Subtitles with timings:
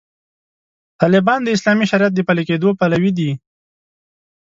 [1.01, 3.31] طالبان د اسلامي شریعت د پلي کېدو پلوي دي.